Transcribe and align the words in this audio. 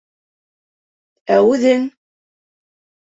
Ә 1.35 1.37
үҙең? 1.49 1.85